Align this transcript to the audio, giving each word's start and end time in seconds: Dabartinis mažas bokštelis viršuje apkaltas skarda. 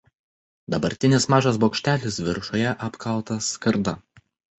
Dabartinis 0.73 1.27
mažas 1.33 1.59
bokštelis 1.63 2.17
viršuje 2.29 2.71
apkaltas 2.87 3.51
skarda. 3.59 3.95